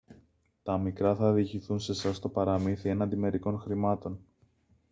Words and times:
τα 0.63 0.77
μικρά 0.77 1.15
θα 1.15 1.33
διηγηθούν 1.33 1.79
σε 1.79 1.91
εσάς 1.91 2.19
το 2.19 2.29
παραμύθι 2.29 2.89
έναντι 2.89 3.15
μερικών 3.15 3.59
χρημάτων 3.59 4.19